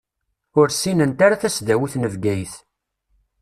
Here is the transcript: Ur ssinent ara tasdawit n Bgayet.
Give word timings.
Ur 0.59 0.67
ssinent 0.71 1.23
ara 1.25 1.41
tasdawit 1.41 1.93
n 1.97 2.03
Bgayet. 2.13 2.53